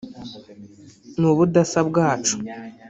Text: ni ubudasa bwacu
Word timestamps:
ni 1.19 1.25
ubudasa 1.31 1.79
bwacu 1.89 2.35